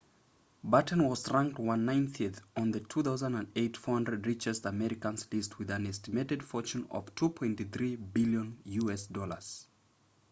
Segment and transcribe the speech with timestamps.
[0.73, 6.87] batten was ranked 190th on the 2008 400 richest americans list with an estimated fortune
[6.89, 8.57] of $2.3 billion